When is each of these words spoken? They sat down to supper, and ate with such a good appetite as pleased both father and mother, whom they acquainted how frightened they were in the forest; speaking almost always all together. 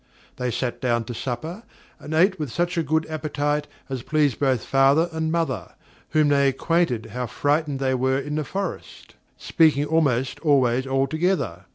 They 0.37 0.49
sat 0.49 0.81
down 0.81 1.03
to 1.03 1.13
supper, 1.13 1.61
and 1.99 2.15
ate 2.15 2.39
with 2.39 2.51
such 2.51 2.75
a 2.75 2.81
good 2.81 3.05
appetite 3.07 3.67
as 3.87 4.01
pleased 4.01 4.39
both 4.39 4.65
father 4.65 5.07
and 5.11 5.31
mother, 5.31 5.73
whom 6.09 6.29
they 6.29 6.47
acquainted 6.47 7.11
how 7.13 7.27
frightened 7.27 7.77
they 7.77 7.93
were 7.93 8.17
in 8.17 8.33
the 8.33 8.43
forest; 8.43 9.13
speaking 9.37 9.85
almost 9.85 10.39
always 10.39 10.87
all 10.87 11.05
together. 11.05 11.65